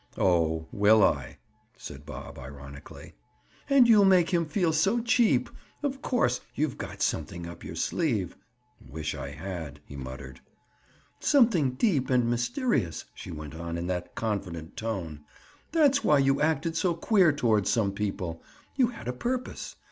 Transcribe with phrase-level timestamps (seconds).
[0.17, 1.37] "Oh, will I?"
[1.77, 3.13] said Bob ironically.
[3.69, 5.47] "And you'll make him feel so cheap!
[5.83, 8.35] Of course, you've got something up your sleeve—"
[8.83, 10.41] "Wish I had," he muttered.
[11.19, 15.21] "Something deep and mysterious," she went on in that confident tone.
[15.71, 18.41] "That's why you acted so queer toward some people.
[18.75, 19.75] You had a purpose.